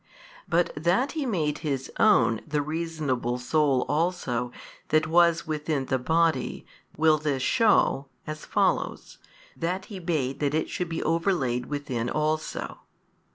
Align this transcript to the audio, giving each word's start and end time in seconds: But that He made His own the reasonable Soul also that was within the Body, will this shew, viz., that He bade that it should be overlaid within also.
But 0.49 0.71
that 0.75 1.11
He 1.11 1.27
made 1.27 1.59
His 1.59 1.91
own 1.99 2.41
the 2.47 2.63
reasonable 2.63 3.37
Soul 3.37 3.85
also 3.87 4.51
that 4.89 5.05
was 5.05 5.45
within 5.45 5.85
the 5.85 5.99
Body, 5.99 6.65
will 6.97 7.19
this 7.19 7.43
shew, 7.43 8.05
viz., 8.25 9.17
that 9.55 9.85
He 9.85 9.99
bade 9.99 10.39
that 10.39 10.55
it 10.55 10.71
should 10.71 10.89
be 10.89 11.03
overlaid 11.03 11.67
within 11.67 12.09
also. 12.09 12.79